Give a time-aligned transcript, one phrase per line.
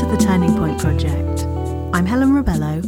[0.00, 1.44] to the Turning Point Project.
[1.92, 2.80] I'm Helen Rebello,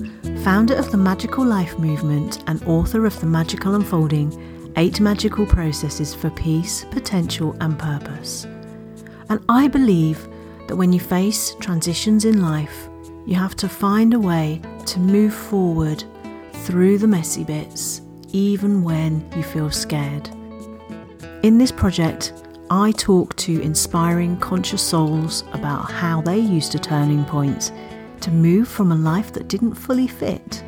[0.42, 6.14] founder of the Magical Life Movement and author of The Magical Unfolding Eight Magical Processes
[6.14, 8.46] for Peace, Potential, and Purpose.
[9.28, 10.26] And I believe
[10.68, 12.88] that when you face transitions in life,
[13.26, 16.02] you have to find a way to move forward
[16.64, 18.00] through the messy bits,
[18.32, 20.30] even when you feel scared.
[21.42, 22.32] In this project,
[22.74, 27.70] I talk to inspiring conscious souls about how they used a turning point
[28.22, 30.64] to move from a life that didn't fully fit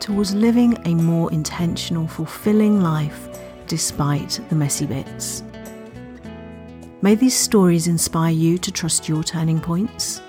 [0.00, 3.28] towards living a more intentional, fulfilling life
[3.68, 5.44] despite the messy bits.
[7.00, 10.20] May these stories inspire you to trust your turning points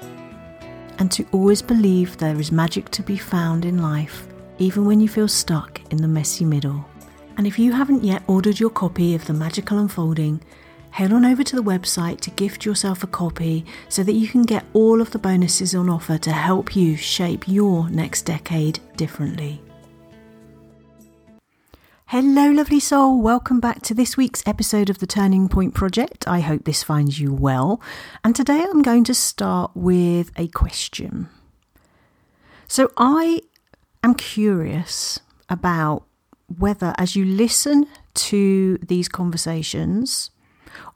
[1.00, 4.28] and to always believe there is magic to be found in life,
[4.60, 6.86] even when you feel stuck in the messy middle.
[7.38, 10.44] And if you haven't yet ordered your copy of The Magical Unfolding,
[10.92, 14.44] head on over to the website to gift yourself a copy so that you can
[14.44, 19.62] get all of the bonuses on offer to help you shape your next decade differently.
[22.12, 23.22] Hello, lovely soul.
[23.22, 26.26] Welcome back to this week's episode of the Turning Point Project.
[26.26, 27.82] I hope this finds you well.
[28.24, 31.28] And today I'm going to start with a question.
[32.70, 33.42] So, I
[34.04, 36.06] am curious about
[36.58, 40.32] whether, as you listen to these conversations,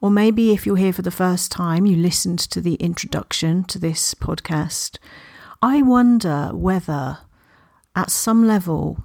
[0.00, 3.78] or maybe if you're here for the first time, you listened to the introduction to
[3.78, 4.98] this podcast.
[5.60, 7.18] I wonder whether
[7.94, 9.04] at some level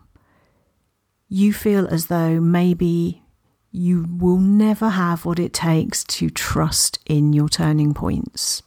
[1.29, 3.23] you feel as though maybe
[3.71, 8.63] you will never have what it takes to trust in your turning points.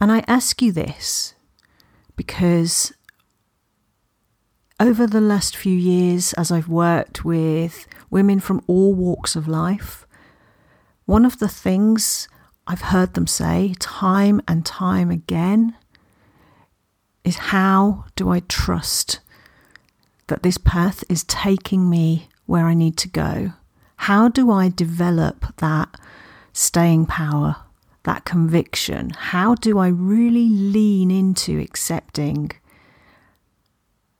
[0.00, 1.34] And I ask you this
[2.14, 2.92] because
[4.78, 10.05] over the last few years, as I've worked with women from all walks of life,
[11.06, 12.28] one of the things
[12.66, 15.76] I've heard them say time and time again
[17.24, 19.20] is how do I trust
[20.26, 23.52] that this path is taking me where I need to go?
[23.98, 25.96] How do I develop that
[26.52, 27.56] staying power,
[28.02, 29.10] that conviction?
[29.10, 32.50] How do I really lean into accepting?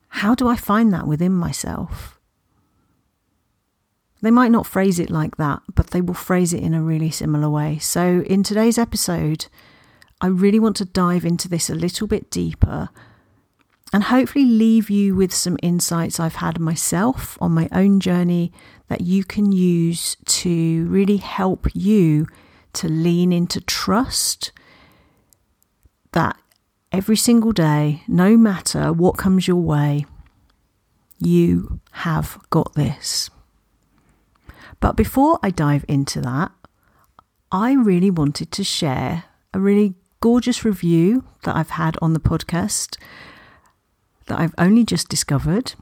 [0.09, 2.16] How do I find that within myself?
[4.23, 7.11] They might not phrase it like that, but they will phrase it in a really
[7.11, 7.79] similar way.
[7.79, 9.47] So, in today's episode,
[10.21, 12.89] I really want to dive into this a little bit deeper
[13.93, 18.53] and hopefully leave you with some insights I've had myself on my own journey
[18.89, 22.27] that you can use to really help you
[22.75, 24.53] to lean into trust
[26.13, 26.37] that
[26.93, 30.07] every single day, no matter what comes your way,
[31.19, 33.31] you have got this.
[34.81, 36.53] But before I dive into that,
[37.51, 42.99] I really wanted to share a really gorgeous review that I've had on the podcast
[44.27, 45.75] that I've only just discovered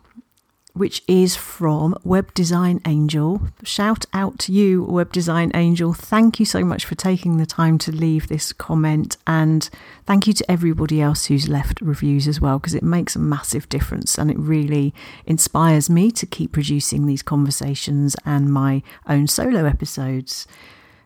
[0.75, 3.41] which is from Web Design Angel.
[3.63, 5.93] Shout out to you, Web Design Angel.
[5.93, 9.17] Thank you so much for taking the time to leave this comment.
[9.25, 9.71] And
[10.05, 13.69] thank you to everybody else who's left reviews as well, because it makes a massive
[13.69, 14.93] difference and it really
[15.27, 20.49] inspires me to keep producing these conversations and my own solo episodes.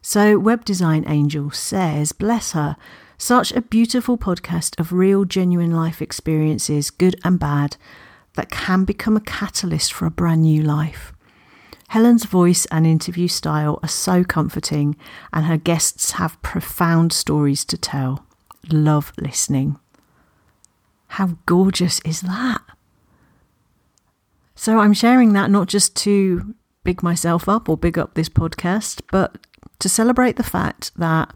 [0.00, 2.78] So, Web Design Angel says, Bless her.
[3.18, 7.76] Such a beautiful podcast of real, genuine life experiences, good and bad
[8.38, 11.12] that can become a catalyst for a brand new life.
[11.88, 14.94] Helen's voice and interview style are so comforting,
[15.32, 18.24] and her guests have profound stories to tell.
[18.70, 19.76] Love listening.
[21.08, 22.60] How gorgeous is that?
[24.54, 26.54] So, I'm sharing that not just to
[26.84, 29.36] big myself up or big up this podcast, but
[29.80, 31.34] to celebrate the fact that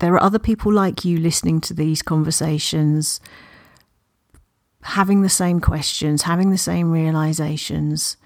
[0.00, 3.20] there are other people like you listening to these conversations
[4.84, 8.18] having the same questions, having the same realizations,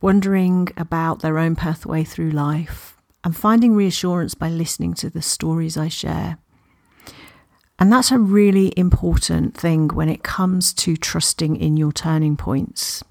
[0.00, 5.76] wondering about their own pathway through life, and finding reassurance by listening to the stories
[5.76, 6.36] I share.
[7.78, 13.02] And that's a really important thing when it comes to trusting in your turning points.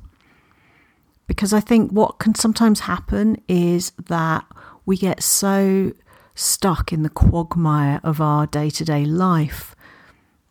[1.25, 4.45] Because I think what can sometimes happen is that
[4.85, 5.91] we get so
[6.35, 9.75] stuck in the quagmire of our day to day life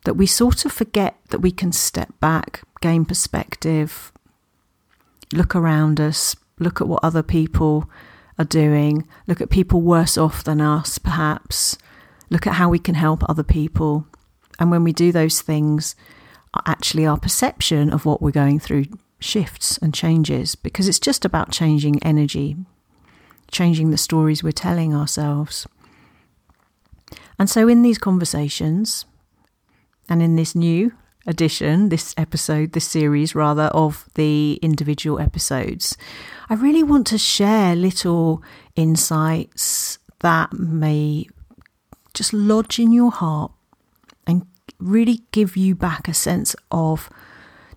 [0.05, 4.11] that we sort of forget that we can step back, gain perspective,
[5.33, 7.89] look around us, look at what other people
[8.37, 11.77] are doing, look at people worse off than us, perhaps,
[12.29, 14.07] look at how we can help other people.
[14.59, 15.95] And when we do those things,
[16.65, 18.85] actually our perception of what we're going through
[19.19, 22.57] shifts and changes because it's just about changing energy,
[23.51, 25.67] changing the stories we're telling ourselves.
[27.39, 29.05] And so, in these conversations,
[30.11, 30.91] and in this new
[31.25, 35.95] edition, this episode, this series rather, of the individual episodes,
[36.49, 38.43] I really want to share little
[38.75, 41.27] insights that may
[42.13, 43.53] just lodge in your heart
[44.27, 44.45] and
[44.79, 47.09] really give you back a sense of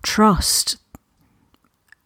[0.03, 0.75] trust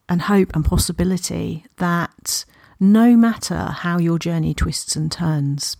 [0.08, 2.44] and hope and possibility that
[2.78, 5.76] no matter how your journey twists and turns,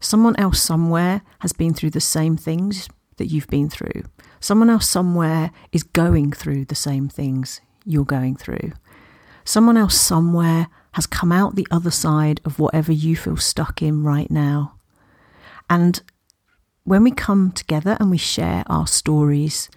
[0.00, 2.88] someone else somewhere has been through the same things
[3.20, 4.02] that you've been through.
[4.40, 8.72] Someone else somewhere is going through the same things you're going through.
[9.44, 14.02] Someone else somewhere has come out the other side of whatever you feel stuck in
[14.02, 14.74] right now.
[15.68, 16.02] And
[16.84, 19.68] when we come together and we share our stories,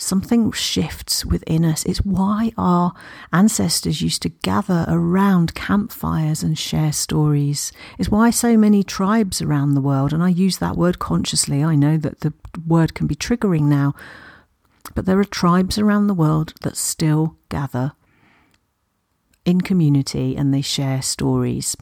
[0.00, 1.84] something shifts within us.
[1.84, 2.92] It's why our
[3.32, 7.72] ancestors used to gather around campfires and share stories.
[7.98, 11.74] It's why so many tribes around the world, and I use that word consciously, I
[11.74, 12.32] know that the
[12.66, 13.94] word can be triggering now,
[14.94, 17.92] but there are tribes around the world that still gather
[19.44, 21.76] in community and they share stories.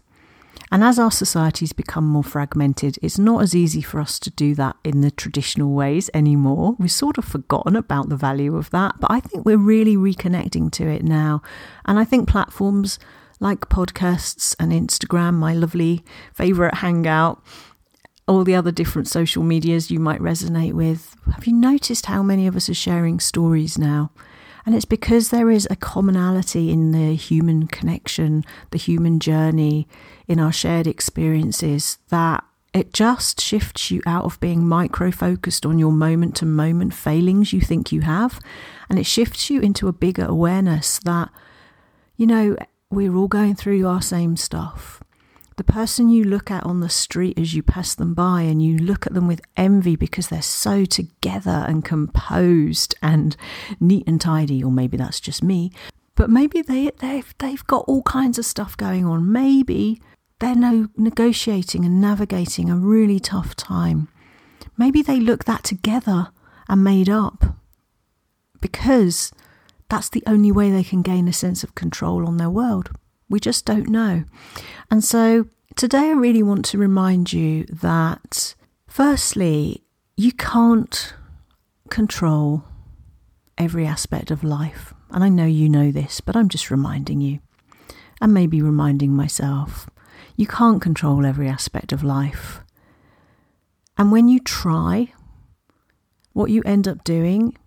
[0.70, 4.54] And as our societies become more fragmented, it's not as easy for us to do
[4.56, 6.76] that in the traditional ways anymore.
[6.78, 10.70] We've sort of forgotten about the value of that, but I think we're really reconnecting
[10.72, 11.42] to it now.
[11.86, 12.98] And I think platforms
[13.40, 16.04] like podcasts and Instagram, my lovely
[16.34, 17.42] favourite hangout,
[18.26, 21.16] all the other different social medias you might resonate with.
[21.32, 24.10] Have you noticed how many of us are sharing stories now?
[24.68, 29.88] And it's because there is a commonality in the human connection, the human journey,
[30.26, 32.44] in our shared experiences that
[32.74, 37.50] it just shifts you out of being micro focused on your moment to moment failings
[37.50, 38.40] you think you have.
[38.90, 41.30] And it shifts you into a bigger awareness that,
[42.18, 42.54] you know,
[42.90, 45.02] we're all going through our same stuff
[45.58, 48.78] the person you look at on the street as you pass them by and you
[48.78, 53.36] look at them with envy because they're so together and composed and
[53.80, 55.70] neat and tidy, or maybe that's just me.
[56.14, 59.30] But maybe they, they've, they've got all kinds of stuff going on.
[59.30, 60.00] Maybe
[60.38, 64.08] they're no, negotiating and navigating a really tough time.
[64.76, 66.28] Maybe they look that together
[66.68, 67.56] and made up
[68.60, 69.32] because
[69.88, 72.90] that's the only way they can gain a sense of control on their world.
[73.28, 74.24] We just don't know.
[74.90, 78.54] And so today I really want to remind you that,
[78.86, 79.84] firstly,
[80.16, 81.14] you can't
[81.90, 82.64] control
[83.58, 84.94] every aspect of life.
[85.10, 87.40] And I know you know this, but I'm just reminding you,
[88.20, 89.90] and maybe reminding myself.
[90.36, 92.60] You can't control every aspect of life.
[93.98, 95.12] And when you try,
[96.32, 97.57] what you end up doing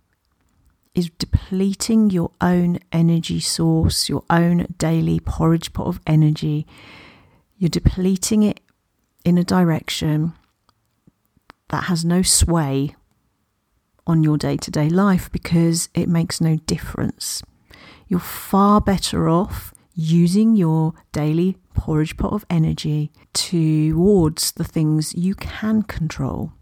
[0.94, 6.66] is depleting your own energy source, your own daily porridge pot of energy.
[7.56, 8.60] You're depleting it
[9.24, 10.34] in a direction
[11.68, 12.94] that has no sway
[14.06, 17.42] on your day to day life because it makes no difference.
[18.08, 25.34] You're far better off using your daily porridge pot of energy towards the things you
[25.34, 26.52] can control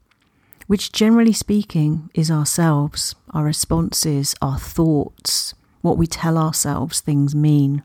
[0.70, 7.82] which generally speaking is ourselves, our responses, our thoughts, what we tell ourselves things mean,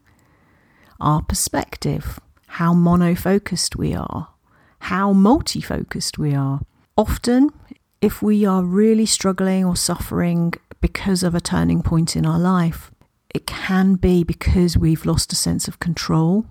[1.00, 4.28] our perspective, how monofocused we are,
[4.82, 6.62] how multi-focused we are.
[6.96, 7.50] Often,
[8.04, 12.92] if we are really struggling or suffering because of a turning point in our life,
[13.34, 16.46] it can be because we've lost a sense of control.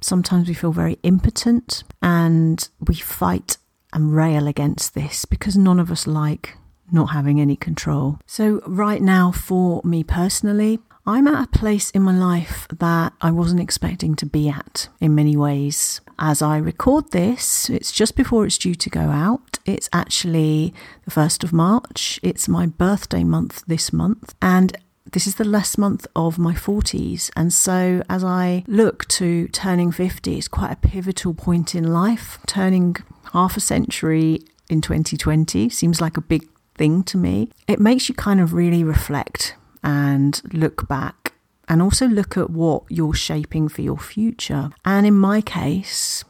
[0.00, 3.56] Sometimes we feel very impotent and we fight
[3.94, 6.56] and rail against this because none of us like
[6.92, 8.18] not having any control.
[8.26, 13.30] So, right now, for me personally, I'm at a place in my life that I
[13.30, 16.00] wasn't expecting to be at in many ways.
[16.18, 19.58] As I record this, it's just before it's due to go out.
[19.66, 20.72] It's actually
[21.04, 22.20] the 1st of March.
[22.22, 24.34] It's my birthday month this month.
[24.40, 24.76] And
[25.12, 27.30] this is the last month of my 40s.
[27.36, 32.38] And so, as I look to turning 50, it's quite a pivotal point in life.
[32.46, 32.96] Turning
[33.32, 37.50] half a century in 2020 seems like a big thing to me.
[37.68, 41.34] It makes you kind of really reflect and look back
[41.68, 44.70] and also look at what you're shaping for your future.
[44.84, 46.24] And in my case,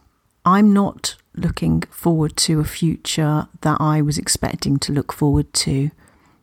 [0.45, 5.91] I'm not looking forward to a future that I was expecting to look forward to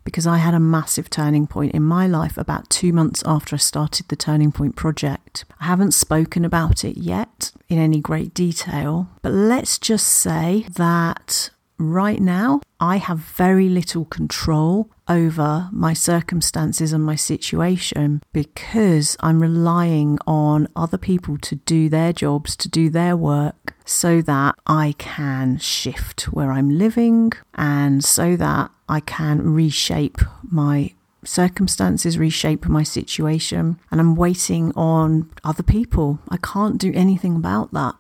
[0.04, 3.60] because I had a massive turning point in my life about two months after I
[3.60, 5.46] started the Turning Point project.
[5.60, 11.51] I haven't spoken about it yet in any great detail, but let's just say that
[11.90, 19.42] right now, I have very little control over my circumstances and my situation because I'm
[19.42, 24.96] relying on other people to do their jobs, to do their work, so that I
[24.98, 32.84] can shift where I'm living and so that I can reshape my circumstances reshape my
[32.84, 36.20] situation and I'm waiting on other people.
[36.30, 37.96] I can't do anything about that.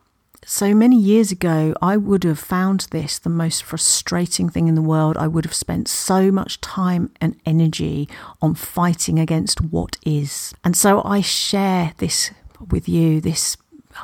[0.45, 4.81] So many years ago, I would have found this the most frustrating thing in the
[4.81, 5.15] world.
[5.17, 8.09] I would have spent so much time and energy
[8.41, 10.53] on fighting against what is.
[10.63, 12.31] And so I share this
[12.69, 13.55] with you, this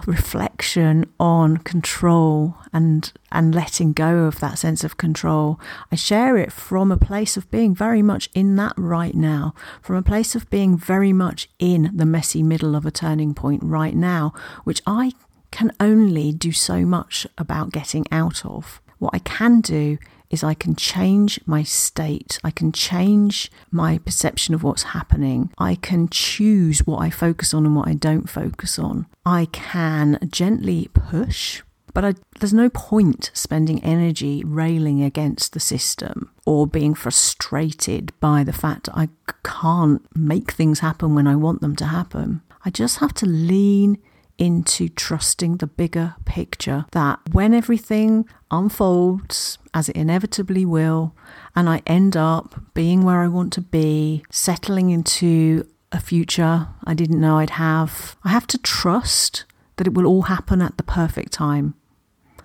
[0.05, 5.59] reflection on control and and letting go of that sense of control
[5.91, 9.95] i share it from a place of being very much in that right now from
[9.95, 13.95] a place of being very much in the messy middle of a turning point right
[13.95, 14.33] now
[14.65, 15.11] which i
[15.57, 19.97] can only do so much about getting out of what i can do
[20.29, 22.37] is I can change my state.
[22.43, 25.51] I can change my perception of what's happening.
[25.57, 29.05] I can choose what I focus on and what I don't focus on.
[29.25, 36.29] I can gently push, but I, there's no point spending energy railing against the system
[36.45, 39.09] or being frustrated by the fact I
[39.43, 42.41] can't make things happen when I want them to happen.
[42.65, 43.97] I just have to lean
[44.37, 51.15] into trusting the bigger picture that when everything unfolds as it inevitably will,
[51.55, 56.93] and I end up being where I want to be, settling into a future I
[56.93, 59.45] didn't know I'd have, I have to trust
[59.77, 61.75] that it will all happen at the perfect time.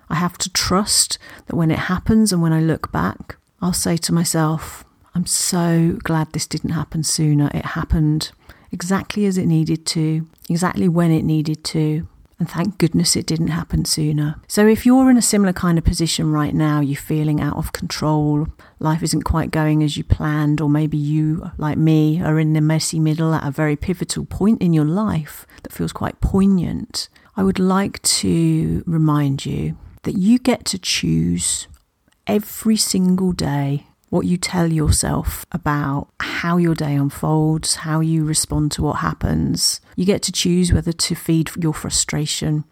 [0.08, 3.96] I have to trust that when it happens and when I look back, I'll say
[3.96, 4.84] to myself,
[5.14, 7.50] I'm so glad this didn't happen sooner.
[7.54, 8.32] It happened
[8.72, 12.08] exactly as it needed to, exactly when it needed to.
[12.38, 14.34] And thank goodness it didn't happen sooner.
[14.48, 17.72] So, if you're in a similar kind of position right now, you're feeling out of
[17.72, 18.48] control,
[18.80, 22.60] life isn't quite going as you planned, or maybe you, like me, are in the
[22.60, 27.44] messy middle at a very pivotal point in your life that feels quite poignant, I
[27.44, 31.68] would like to remind you that you get to choose
[32.26, 38.70] every single day what you tell yourself about how your day unfolds, how you respond
[38.70, 39.80] to what happens.
[39.96, 42.64] You get to choose whether to feed your frustration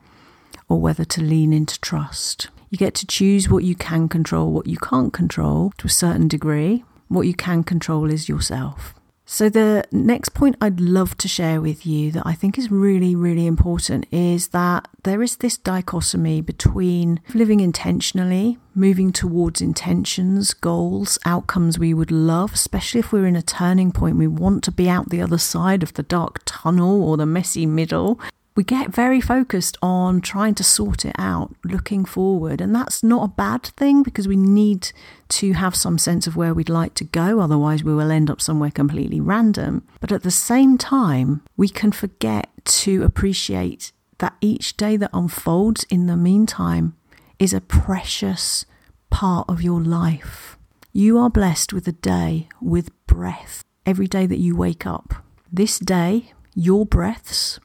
[0.69, 2.49] or whether to lean into trust.
[2.69, 6.29] You get to choose what you can control, what you can't control to a certain
[6.29, 6.85] degree.
[7.09, 8.95] What you can control is yourself.
[9.33, 13.15] So, the next point I'd love to share with you that I think is really,
[13.15, 21.17] really important is that there is this dichotomy between living intentionally, moving towards intentions, goals,
[21.25, 24.91] outcomes we would love, especially if we're in a turning point, we want to be
[24.91, 28.19] out the other side of the dark tunnel or the messy middle,
[28.61, 32.61] we get very focused on trying to sort it out, looking forward.
[32.61, 34.93] And that's not a bad thing because we need
[35.31, 37.41] to have some sense of where we'd like to go.
[37.41, 39.89] Otherwise, we will end up somewhere completely random.
[39.99, 42.51] But at the same time, we can forget
[42.83, 46.95] to appreciate that each day that unfolds in the meantime
[47.39, 48.67] is a precious
[49.09, 50.59] part of your life.
[50.93, 55.15] You are blessed with a day with breath every day that you wake up.
[55.51, 57.59] This day, your breaths,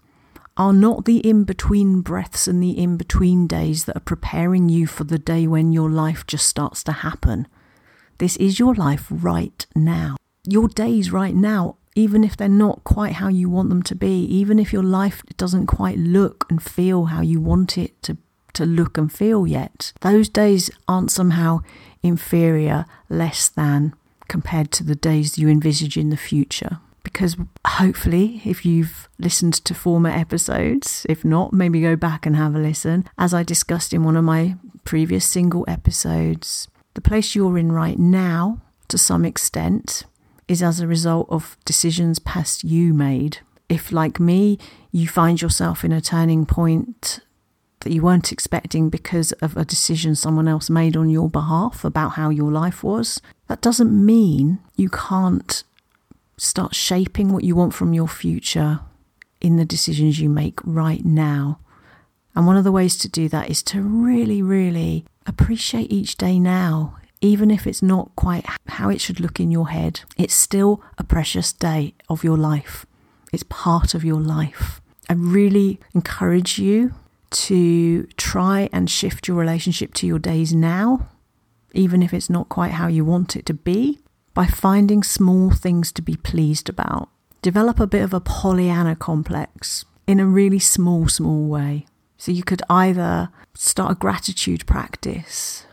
[0.57, 4.87] are not the in between breaths and the in between days that are preparing you
[4.87, 7.47] for the day when your life just starts to happen.
[8.17, 10.15] This is your life right now.
[10.47, 14.23] Your days right now, even if they're not quite how you want them to be,
[14.25, 18.17] even if your life doesn't quite look and feel how you want it to,
[18.53, 21.59] to look and feel yet, those days aren't somehow
[22.01, 23.93] inferior, less than
[24.29, 29.73] compared to the days you envisage in the future because hopefully, if you've listened to
[29.75, 33.05] former episodes, if not, maybe go back and have a listen.
[33.17, 37.99] As I discussed in one of my previous single episodes, the place you're in right
[37.99, 40.03] now, to some extent,
[40.47, 43.37] is as a result of decisions past you made.
[43.69, 44.57] If, like me,
[44.91, 47.19] you find yourself in a turning point
[47.81, 52.13] that you weren't expecting because of a decision someone else made on your behalf about
[52.13, 55.63] how your life was, that doesn't mean you can't
[56.37, 58.81] Start shaping what you want from your future
[59.39, 61.59] in the decisions you make right now.
[62.35, 66.39] And one of the ways to do that is to really, really appreciate each day
[66.39, 70.01] now, even if it's not quite how it should look in your head.
[70.17, 72.85] It's still a precious day of your life,
[73.31, 74.81] it's part of your life.
[75.09, 76.93] I really encourage you
[77.31, 81.07] to try and shift your relationship to your days now,
[81.73, 83.99] even if it's not quite how you want it to be
[84.35, 87.09] by finding small things to be pleased about.
[87.41, 91.87] Develop a bit of a Pollyanna complex in a really small, small way.
[92.17, 95.65] So you could either start a gratitude practice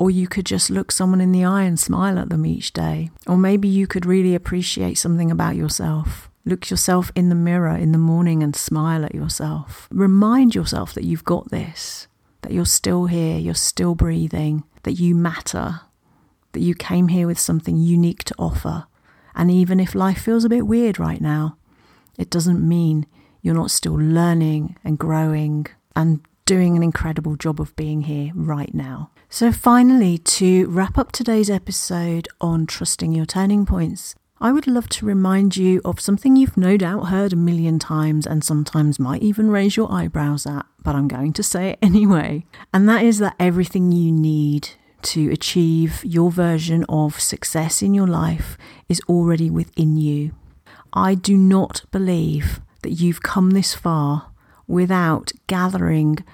[0.00, 3.10] Or you could just look someone in the eye and smile at them each day.
[3.26, 6.30] Or maybe you could really appreciate something about yourself.
[6.46, 9.88] Look yourself in the mirror in the morning and smile at yourself.
[9.92, 12.08] Remind yourself that you've got this,
[12.40, 15.82] that you're still here, you're still breathing, that you matter,
[16.52, 18.86] that you came here with something unique to offer.
[19.34, 21.56] And even if life feels a bit weird right now,
[22.18, 23.06] it doesn't mean
[23.42, 25.66] you're not still learning and growing
[25.96, 29.10] and doing an incredible job of being here right now.
[29.28, 34.88] So, finally, to wrap up today's episode on trusting your turning points, I would love
[34.90, 39.22] to remind you of something you've no doubt heard a million times and sometimes might
[39.22, 42.46] even raise your eyebrows at, but I'm going to say it anyway.
[42.74, 44.70] And that is that everything you need
[45.02, 48.56] to achieve your version of success in your life
[48.88, 50.32] is already within you.
[50.92, 54.30] I do not believe that you've come this far
[54.66, 56.24] without gathering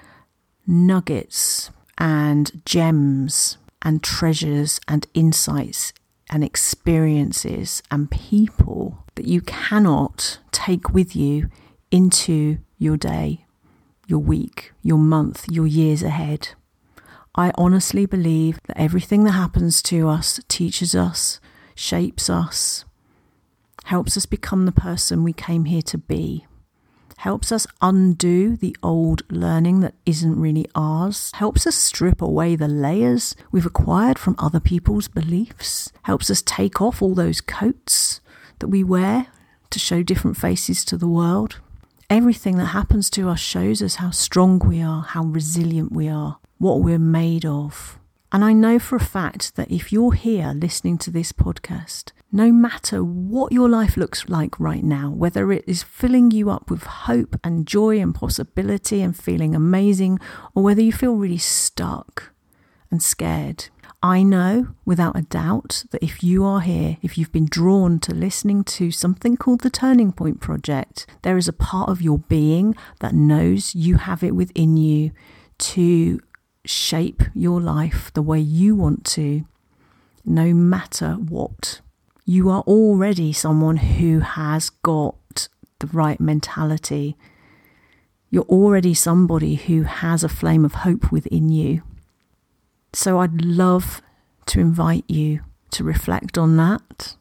[0.65, 5.93] nuggets and gems and treasures and insights
[6.29, 11.49] and experiences and people that you cannot take with you
[11.89, 13.45] into your day,
[14.07, 16.49] your week, your month, your years ahead.
[17.37, 21.39] I honestly believe that everything that happens to us teaches us,
[21.75, 22.83] shapes us,
[23.85, 26.47] helps us become the person we came here to be
[27.17, 32.67] helps us undo the old learning that isn't really ours, helps us strip away the
[32.67, 38.21] layers we've acquired from other people's beliefs, helps us take off all those coats
[38.59, 39.27] that we wear
[39.69, 41.59] to show different faces to the world.
[42.09, 46.37] Everything that happens to us shows us how strong we are, how resilient we are,
[46.57, 47.99] what we're made of.
[48.31, 52.51] And I know for a fact that if you're here listening to this podcast no
[52.51, 56.83] matter what your life looks like right now, whether it is filling you up with
[56.83, 60.19] hope and joy and possibility and feeling amazing,
[60.53, 62.33] or whether you feel really stuck
[62.91, 63.69] and scared.
[64.03, 68.13] I know without a doubt that if you are here, if you've been drawn to
[68.13, 72.75] listening to something called the Turning Point Project, there is a part of your being
[72.99, 75.11] that knows you have it within you
[75.57, 76.19] to
[76.67, 79.45] shape your life the way you want to,
[80.25, 81.81] no matter what
[82.29, 85.47] you are already someone who has got
[85.79, 87.15] the right mentality.
[88.29, 91.83] You're already somebody who has a flame of hope within you.
[92.91, 94.01] So I'd love
[94.47, 95.39] to invite you
[95.71, 97.15] to reflect on that,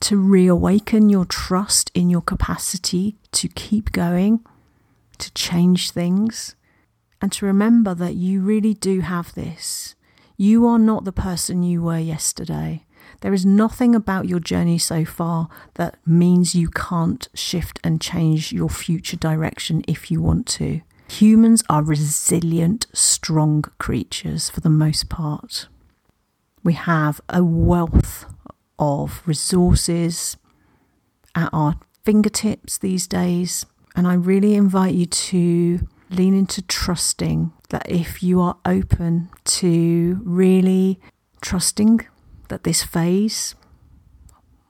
[0.00, 4.40] to reawaken your trust in your capacity to keep going,
[5.18, 6.54] to change things,
[7.20, 9.94] and to remember that you really do have this.
[10.36, 12.84] You are not the person you were yesterday.
[13.20, 18.52] There is nothing about your journey so far that means you can't shift and change
[18.52, 20.82] your future direction if you want to.
[21.08, 25.66] Humans are resilient, strong creatures for the most part.
[26.62, 28.26] We have a wealth
[28.78, 30.36] of resources
[31.34, 37.90] at our fingertips these days, and I really invite you to lean into trusting that
[37.90, 41.00] if you are open to really
[41.40, 42.06] trusting
[42.48, 43.54] that this phase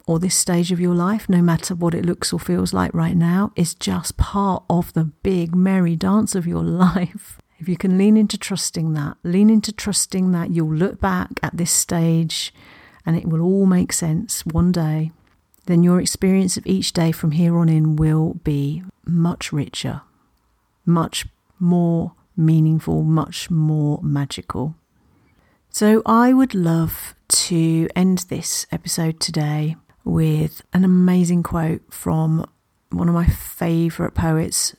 [0.07, 3.17] or this stage of your life, no matter what it looks or feels like right
[3.17, 7.39] now, is just part of the big merry dance of your life.
[7.59, 11.57] If you can lean into trusting that, lean into trusting that you'll look back at
[11.57, 12.55] this stage
[13.05, 15.13] and it will all make sense one day,
[15.67, 20.03] then your experience of each day from here on in will be much richer,
[20.89, 21.27] much
[21.61, 24.75] more meaningful, much more magical.
[25.71, 32.49] So, I would love to end this episode today with an amazing quote from
[32.91, 34.75] one of my favourite poets,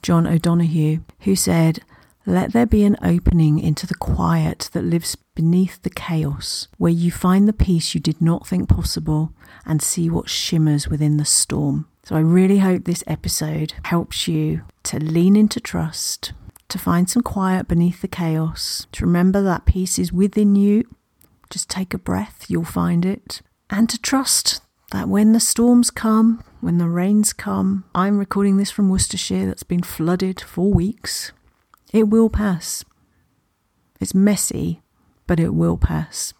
[0.00, 1.80] John O'Donohue, who said,
[2.24, 7.10] Let there be an opening into the quiet that lives beneath the chaos, where you
[7.10, 9.32] find the peace you did not think possible
[9.66, 11.88] and see what shimmers within the storm.
[12.08, 16.32] So I really hope this episode helps you to lean into trust,
[16.70, 20.88] to find some quiet beneath the chaos, to remember that peace is within you
[21.50, 23.42] just take a breath, you'll find it.
[23.68, 28.70] And to trust that when the storms come, when the rains come, I'm recording this
[28.70, 31.32] from Worcestershire that's been flooded for weeks,
[31.92, 32.86] it will pass.
[34.00, 34.80] It's messy,
[35.26, 36.32] but it will pass.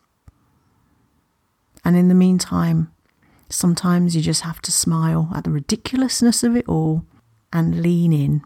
[1.84, 2.90] And in the meantime,
[3.48, 7.04] sometimes you just have to smile at the ridiculousness of it all
[7.52, 8.42] and lean in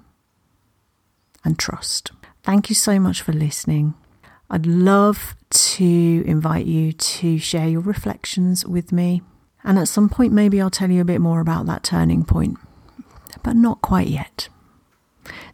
[1.44, 2.12] and trust.
[2.42, 3.94] Thank you so much for listening.
[4.50, 9.22] I'd love to invite you to share your reflections with me.
[9.64, 12.58] And at some point, maybe I'll tell you a bit more about that turning point,
[13.42, 14.48] but not quite yet.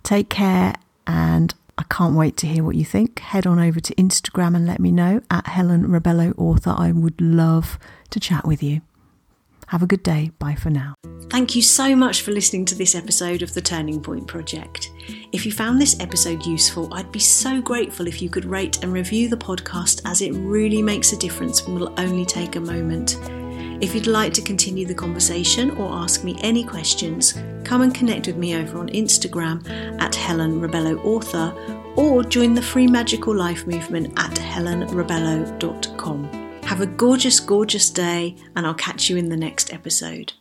[0.02, 0.74] Take care,
[1.06, 3.18] and I can't wait to hear what you think.
[3.20, 6.74] Head on over to Instagram and let me know at Helen Rebello Author.
[6.76, 7.78] I would love
[8.10, 8.80] to chat with you.
[9.68, 10.30] Have a good day.
[10.38, 10.94] Bye for now.
[11.30, 14.90] Thank you so much for listening to this episode of the Turning Point Project.
[15.30, 18.94] If you found this episode useful, I'd be so grateful if you could rate and
[18.94, 23.18] review the podcast as it really makes a difference and will only take a moment.
[23.82, 28.26] If you'd like to continue the conversation or ask me any questions, come and connect
[28.26, 29.68] with me over on Instagram
[30.00, 31.52] at Helen Rebello Author
[31.94, 36.37] or join the free magical life movement at helenrebello.com.
[36.68, 40.34] Have a gorgeous, gorgeous day, and I'll catch you in the next episode.